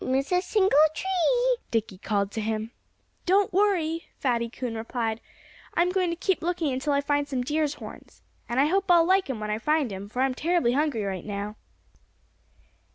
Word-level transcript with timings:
"Don't 0.01 0.13
miss 0.13 0.31
a 0.31 0.41
single 0.41 0.71
tree!" 0.95 1.57
Dickie 1.69 1.99
called 1.99 2.31
to 2.31 2.41
him. 2.41 2.71
"Don't 3.27 3.53
worry!" 3.53 4.07
Fatty 4.17 4.49
Coon 4.49 4.73
replied. 4.73 5.21
"I'm 5.75 5.91
going 5.91 6.09
to 6.09 6.15
keep 6.15 6.41
looking 6.41 6.73
until 6.73 6.91
I 6.91 7.01
find 7.01 7.27
some 7.27 7.43
deer's 7.43 7.75
horns. 7.75 8.23
And 8.49 8.59
I 8.59 8.65
hope 8.65 8.89
I'll 8.89 9.05
like 9.05 9.29
'em 9.29 9.39
when 9.39 9.51
I 9.51 9.59
find 9.59 9.93
'em, 9.93 10.09
for 10.09 10.23
I'm 10.23 10.33
terribly 10.33 10.71
hungry 10.71 11.03
right 11.03 11.23
now." 11.23 11.55